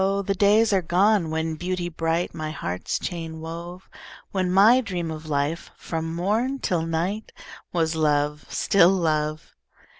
[0.25, 3.87] the days are gone, when Beauty bright My heart's chain wove;
[4.31, 7.31] When my dream of life, from morn till night,
[7.71, 9.53] Was love, still love.